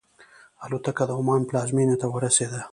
[0.65, 2.61] الوتکه د عمان پلازمینې ته ورسېده.